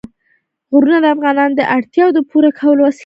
[0.73, 2.99] غرونه د افغانانو د اړتیاوو د پوره کولو وسیله ده.